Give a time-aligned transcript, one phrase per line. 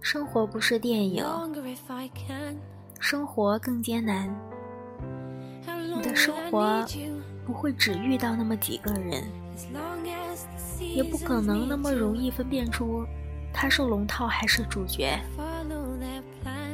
[0.00, 1.24] 生活不是电影
[2.98, 4.34] 生活更艰难
[5.66, 6.84] 你的生活
[7.44, 9.22] 不会只遇到那么几个人
[10.78, 13.04] 也不可能那么容易分辨出
[13.52, 15.18] 他是龙套还是主角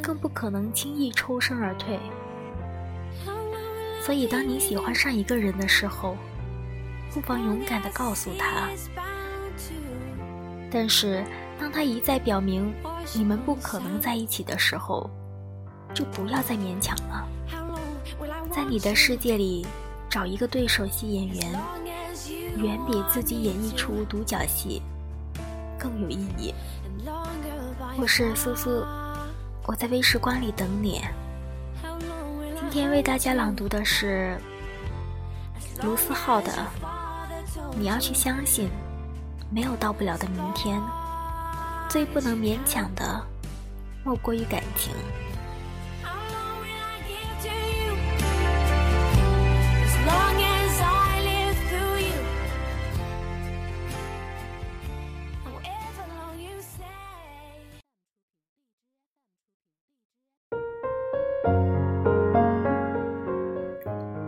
[0.01, 1.99] 更不可能轻易抽身而退
[4.01, 6.17] 所以当你喜欢上一个人的时候
[7.13, 8.69] 不妨勇敢的告诉他
[10.71, 11.25] 但是
[11.59, 12.73] 当他一再表明
[13.15, 15.09] 你们不可能在一起的时候，
[15.95, 17.27] 就不要再勉强了。
[18.53, 19.67] 在你的世界里，
[20.11, 21.61] 找一个对手戏演员，
[22.57, 24.83] 远比自己演一出独角戏
[25.79, 26.55] 更有意义。
[27.99, 28.85] 我是苏苏，
[29.67, 31.03] 我在微时光里等你。
[32.59, 34.37] 今天为大家朗读的是
[35.83, 36.51] 卢思浩的
[37.79, 38.69] 《你要去相信，
[39.51, 40.81] 没有到不了的明天。
[41.89, 43.25] 最不能勉强的，
[44.05, 44.93] 莫过于感情。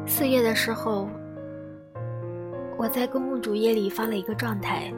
[0.06, 1.08] 四月的时候，
[2.76, 4.92] 我在公共主页里发了一个状态，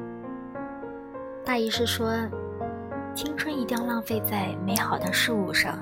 [1.45, 2.17] 大意是说，
[3.14, 5.77] 青春一定要浪费在美好的事物上，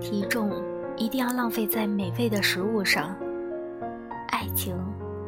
[0.00, 0.50] 体重
[0.96, 3.14] 一定要浪费在美味的食物上，
[4.28, 4.76] 爱情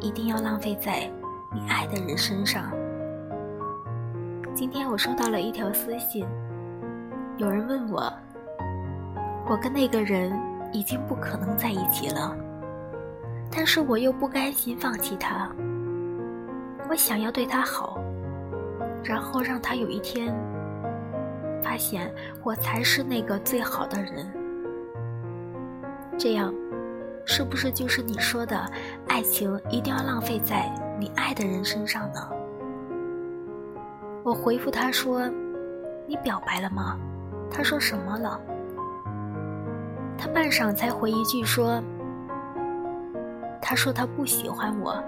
[0.01, 1.11] 一定要浪费在
[1.55, 2.73] 你爱的人身上。
[4.55, 6.27] 今天我收到了一条私信，
[7.37, 8.13] 有人问我，
[9.49, 10.37] 我跟那个人
[10.73, 12.37] 已经不可能在一起了。
[13.51, 15.51] 但是我又不甘心放弃他，
[16.91, 17.99] 我想要对他好，
[19.03, 20.35] 然后让他有一天
[21.63, 24.27] 发现我才是那个最好的人。
[26.19, 26.53] 这样，
[27.25, 28.59] 是不是就是你说的
[29.07, 32.29] 爱情一定要浪费在你爱的人身上呢？
[34.25, 35.23] 我回复他说
[36.07, 36.99] ：“你表白了吗？”
[37.51, 38.41] 他说什么了？
[40.19, 41.83] 他半晌才回一句说。
[43.61, 45.03] 他说他不喜欢我，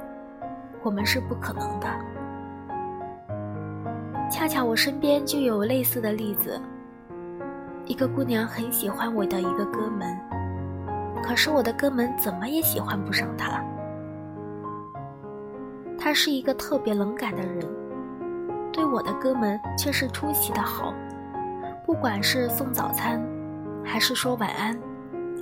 [0.82, 1.88] 我们是不可能的。
[4.30, 6.58] 恰巧我身边就有类似的例子，
[7.84, 10.16] 一个姑娘很喜欢我的一个哥们，
[11.22, 13.62] 可是我的哥们怎么也喜欢不上她。
[15.98, 17.58] 他是一个特别冷感的人，
[18.72, 20.94] 对我的哥们却是出奇的好，
[21.84, 23.20] 不管是送早餐，
[23.84, 24.78] 还是说晚安，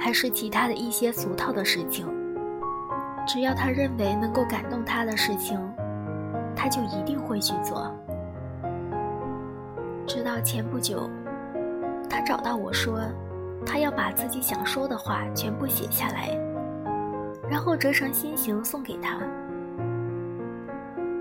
[0.00, 2.08] 还是其他的一些俗套的事情。
[3.26, 5.60] 只要他认为能够感动他的事情，
[6.56, 7.94] 他就一定会去做。
[10.08, 11.08] 直到前不久，
[12.08, 12.98] 他找到我说，
[13.64, 16.30] 他要把自己想说的话全部写下来，
[17.48, 19.18] 然后折成心形送给他。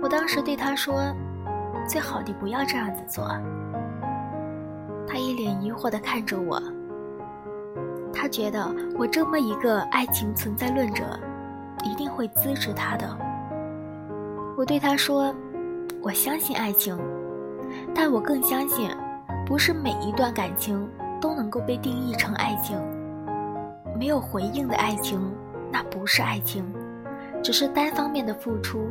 [0.01, 1.13] 我当时对他说
[1.85, 3.27] ：“最好你不要这样子做。”
[5.05, 6.61] 他一脸疑惑地看着我，
[8.13, 8.65] 他觉得
[8.97, 11.03] 我这么一个爱情存在论者。
[11.83, 13.07] 一定会支持他的。
[14.57, 15.33] 我对他说
[16.01, 16.97] ：“我相信爱情，
[17.93, 18.89] 但我更相信，
[19.45, 20.87] 不是每一段感情
[21.19, 22.77] 都能够被定义成爱情。
[23.97, 25.19] 没有回应的爱情，
[25.71, 26.63] 那不是爱情，
[27.43, 28.89] 只是单方面的付出。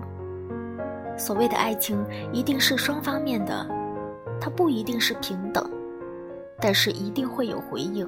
[1.16, 3.66] 所谓的爱情，一定是双方面的，
[4.40, 5.64] 它不一定是平等，
[6.60, 8.06] 但是一定会有回应。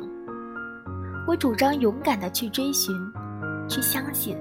[1.27, 2.95] 我主张勇敢的去追寻，
[3.69, 4.37] 去相信。”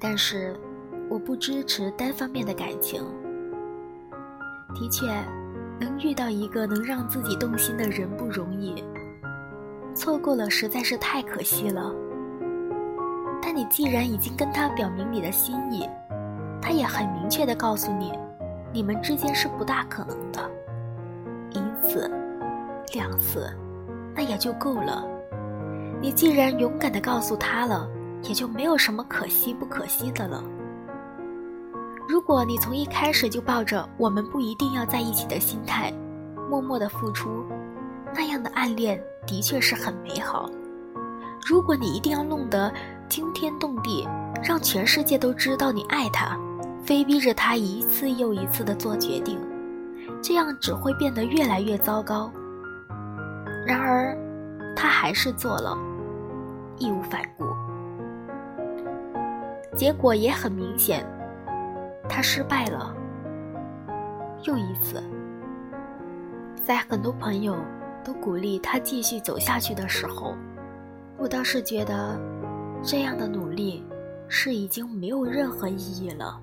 [0.00, 0.56] 但是，
[1.10, 3.04] 我不支持单方面的感情。
[4.74, 5.06] 的确，
[5.78, 8.84] 能遇到一个能让自己动心的人不容易，
[9.94, 11.92] 错过了实在是太可惜了。
[13.42, 15.88] 但你既然已经跟他表明你的心意，
[16.60, 18.12] 他也很明确的告诉你，
[18.72, 20.50] 你们之间是不大可能的。
[21.50, 22.10] 一次、
[22.94, 23.48] 两次，
[24.14, 25.04] 那也就够了。
[26.00, 27.88] 你既然勇敢的告诉他了。
[28.24, 30.44] 也就没有什么可惜不可惜的了。
[32.10, 35.94] 如果你从一开始就抱着我们不一定要在一起的心态，
[36.50, 37.44] 默默的付出，
[38.12, 40.50] 那样的暗恋的确是很美好。
[41.46, 42.72] 如果你一定要弄得
[43.08, 44.08] 惊天动地，
[44.42, 46.36] 让全世界都知道你爱他，
[46.84, 49.38] 非逼着他一次又一次的做决定，
[50.20, 52.28] 这样只会变得越来越糟糕。
[53.64, 54.18] 然而，
[54.74, 55.78] 他还是做了，
[56.76, 57.44] 义无反顾。
[59.76, 61.06] 结果也很明显，
[62.10, 62.94] 他失败了。
[64.42, 65.02] 又一次，
[66.64, 67.56] 在很多朋友
[68.04, 70.34] 都鼓励他继续走下去的时候，
[71.16, 72.18] 我倒是觉得
[72.82, 73.84] 这样的努力
[74.28, 76.40] 是已经没有任何意义了。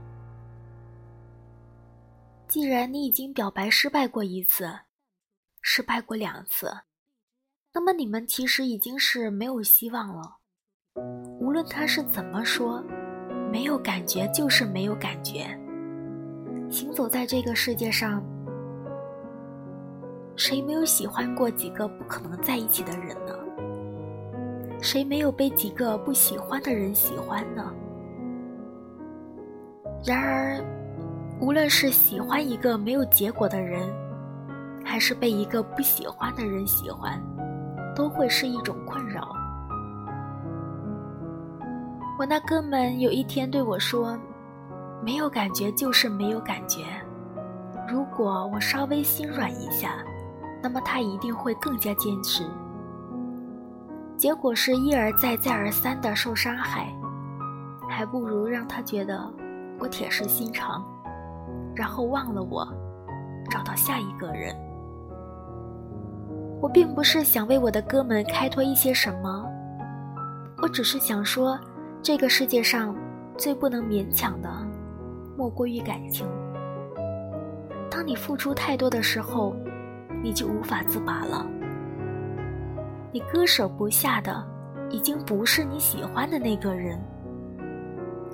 [2.47, 4.71] 既然你已经表白失败过一次，
[5.61, 6.71] 失败过两次，
[7.73, 10.37] 那么你们其实已经是没有希望了。
[11.41, 12.81] 无论他是怎么说，
[13.51, 15.45] 没有感觉就是没有感觉。
[16.69, 18.23] 行走在这个世界上，
[20.35, 23.33] 谁没有喜欢过几个不可能在一起的人呢？
[24.81, 27.73] 谁没有被几个不喜欢的人喜欢呢？
[30.05, 30.63] 然而。
[31.39, 33.79] 无论是喜欢一个没有结果的人，
[34.83, 37.21] 还是被一个不喜欢的人喜欢，
[37.95, 39.36] 都会是一种困扰。
[42.19, 44.17] 我那哥们有一天对我说
[45.05, 46.83] ：“没有感觉就是没有感觉，
[47.87, 50.03] 如果我稍微心软一下，
[50.63, 52.43] 那么他一定会更加坚持。”
[54.17, 56.91] 结果是一而再、再而三的受伤害，
[57.87, 59.31] 还不如让他觉得
[59.77, 60.83] 我铁石心肠。
[61.75, 62.67] 然后忘了我，
[63.47, 64.55] 找到下一个人。
[66.59, 69.47] 我并不是想为我的哥们开脱一些什么，
[70.63, 71.55] 我只是想说，
[72.07, 72.95] 这个世界上
[73.37, 74.49] 最不能勉强的，
[75.35, 76.25] 莫过于感情。
[77.91, 79.53] 当你付出太多的时候，
[80.23, 81.45] 你就无法自拔了。
[83.11, 84.41] 你割舍不下的，
[84.89, 86.97] 已经不是你喜欢的那个人，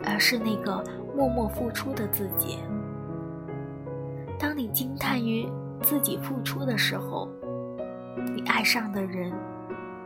[0.05, 0.83] 而是那个
[1.17, 2.59] 默默付出的自己。
[4.37, 7.27] 当你惊叹于自己付出的时候，
[8.35, 9.33] 你爱上的人，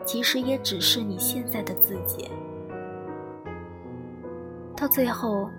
[0.06, 2.32] 其实也只是你现在的自己。
[4.80, 5.50] 到最后，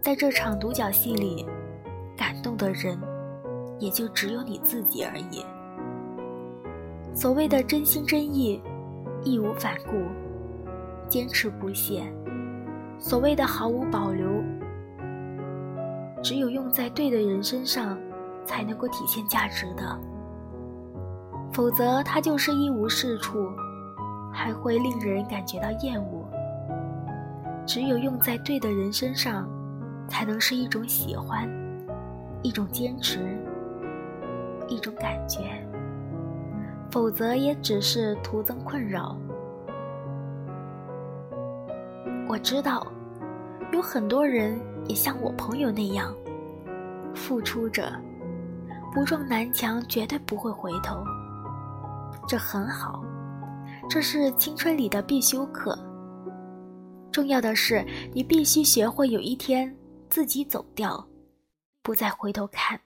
[0.00, 1.46] 在这场独角戏里，
[2.16, 2.98] 感动的人，
[3.78, 5.46] 也就只有你自己而已。
[7.14, 8.60] 所谓的真心真意，
[9.22, 9.92] 义无反顾，
[11.08, 12.02] 坚持不懈；
[12.98, 14.28] 所谓的毫无保留。
[16.20, 17.96] 只有用在对的人身上，
[18.44, 19.96] 才能够体现价值的，
[21.52, 23.38] 否则它就是一无是处，
[24.32, 26.21] 还会令人感觉到厌恶。
[27.66, 29.48] 只有用在对的人身上，
[30.08, 31.48] 才能是一种喜欢，
[32.42, 33.20] 一种坚持，
[34.68, 35.66] 一种感觉，
[36.90, 39.16] 否则也只是徒增困扰。
[42.28, 42.86] 我知道，
[43.72, 44.58] 有很多人。
[44.88, 46.12] 也像我朋友那样，
[47.14, 47.92] 付出着，
[48.92, 51.04] 不撞南墙绝对不会回头。
[52.26, 53.00] 这很好，
[53.88, 55.78] 这是青春里的必修课。
[57.12, 59.76] 重要的是，你必须学会有一天
[60.08, 61.06] 自己走掉，
[61.82, 62.80] 不再回头看，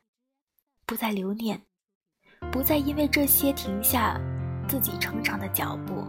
[0.84, 1.62] 不再留念，
[2.50, 4.20] 不再因为这些停下
[4.67, 6.05] 自己成长的脚步。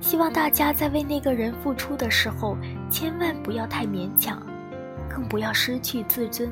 [0.00, 2.56] 希望大家在为那个人付出的时候，
[2.90, 4.40] 千万不要太勉强，
[5.06, 6.50] 更不要失去自尊。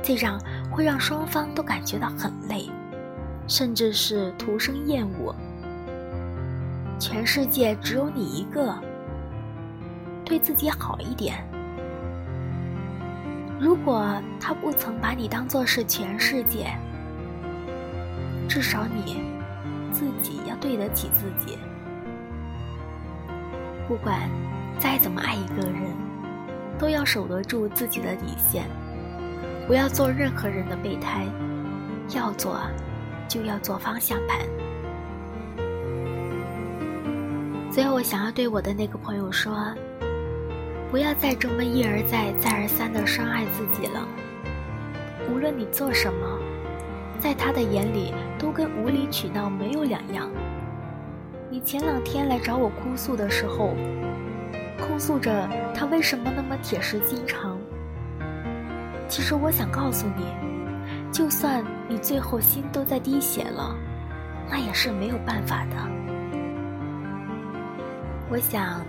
[0.00, 2.70] 这样会让双方都感觉到很累，
[3.48, 5.34] 甚至是徒生厌恶。
[6.98, 8.74] 全世界只有你一个，
[10.24, 11.44] 对自己好一点。
[13.60, 16.72] 如果他不曾把你当做是全世界，
[18.48, 19.22] 至少你
[19.92, 21.58] 自己要对得起自己。
[23.86, 24.28] 不管
[24.78, 25.94] 再怎么爱一个人，
[26.78, 28.64] 都要守得住自己的底线，
[29.66, 31.26] 不要做任何人的备胎，
[32.14, 32.60] 要做
[33.28, 34.57] 就要做方向盘。
[37.78, 39.72] 最后，我想要对我的那个朋友说：
[40.90, 44.04] 不要再这么一而再、再而三的伤害自己了。
[45.30, 46.40] 无论你做什么，
[47.20, 50.28] 在他的眼里都跟无理取闹没有两样。
[51.48, 53.76] 你前两天来找我哭诉的时候，
[54.80, 57.56] 控诉着他为什么那么铁石心肠。
[59.06, 60.24] 其实我想告诉你，
[61.12, 63.72] 就算你最后心都在滴血了，
[64.50, 65.97] 那也是没有办法的。
[68.30, 68.84] 我想，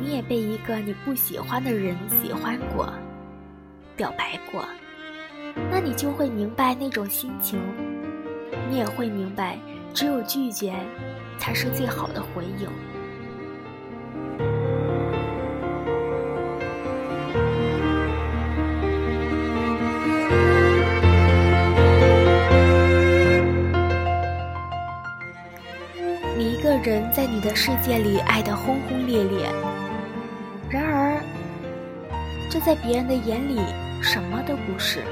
[0.00, 2.92] 你也被一个你不喜欢的人喜欢过，
[3.96, 4.64] 表白过，
[5.70, 7.58] 那你就会明白那种心情，
[8.70, 9.58] 你也会明白，
[9.92, 10.74] 只有拒绝。
[11.36, 12.68] 才是最好的回应。
[27.24, 29.50] 在你的世界里爱得轰轰烈烈，
[30.68, 31.18] 然而，
[32.50, 33.58] 这在别人的眼里
[34.02, 35.02] 什么都不是。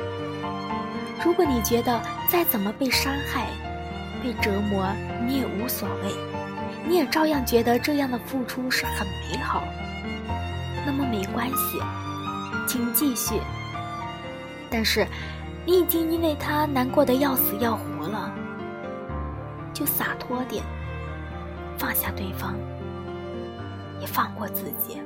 [1.25, 3.47] 如果你觉得再怎么被伤害、
[4.23, 4.87] 被折磨，
[5.27, 6.13] 你也无所谓，
[6.87, 9.65] 你也照样觉得这样的付出是很美好，
[10.85, 11.81] 那么没关系，
[12.69, 13.41] 请继续。
[14.71, 15.07] 但是，
[15.65, 18.31] 你已经因为他难过的要死要活了，
[19.73, 20.63] 就洒脱点，
[21.83, 22.55] 放下对方，
[24.01, 25.03] 也放过自己。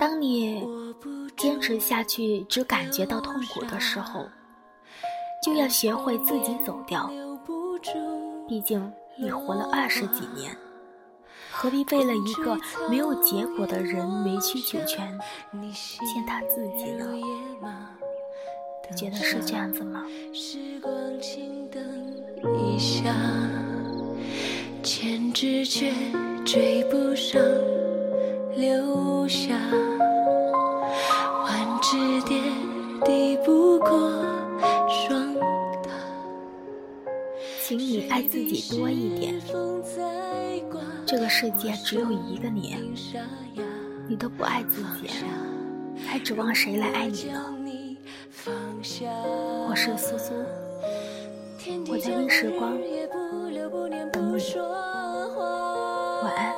[0.00, 0.66] 当你
[1.36, 4.26] 坚持下去，只感觉到痛苦的时候，
[5.42, 7.10] 就要学会自己走掉。
[8.48, 10.56] 毕竟你活了二十几年，
[11.62, 12.58] 何必为了一个
[12.90, 15.16] 没有结果的人委曲求全，
[15.62, 17.06] 践踏自己呢？
[18.90, 20.04] 你觉得是这样子吗？
[24.82, 25.92] 千只却
[26.44, 27.40] 追不上。
[28.56, 29.56] 留下
[31.44, 32.40] 万只蝶
[33.04, 33.88] 抵不过
[34.88, 35.32] 霜
[35.80, 35.90] 打。
[37.64, 39.40] 请你爱自己多一点。
[41.12, 42.74] 这个世界只有一个你，
[44.08, 45.10] 你都不爱自己，
[46.08, 47.38] 还指望谁来爱你呢？
[49.68, 50.32] 我是苏苏，
[51.86, 52.72] 我在微时光
[54.10, 54.56] 等你。
[56.22, 56.54] 晚安。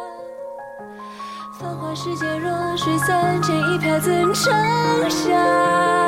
[1.58, 4.54] 繁华世界，若水三千，一瓢怎盛
[5.10, 6.03] 下？